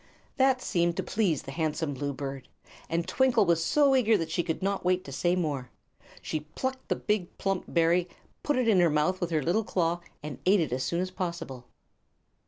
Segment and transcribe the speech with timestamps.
[0.37, 2.47] That seemed to please the handsome blue bird,
[2.89, 5.69] and Twinkle was so eager that she could not wait to say more.
[6.23, 8.09] She plucked the big, plump berry,
[8.41, 11.11] put it in her mouth with her little claw, and ate it as soon as
[11.11, 11.65] possible.